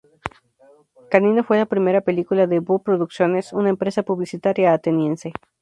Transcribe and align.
Canino 1.11 1.43
fue 1.43 1.57
la 1.59 1.67
primera 1.67 2.01
película 2.01 2.47
de 2.47 2.59
Boo 2.59 2.81
Producciones, 2.81 3.53
una 3.53 3.69
empresa 3.69 4.01
publicitaria 4.01 4.73
ateniense. 4.73 5.31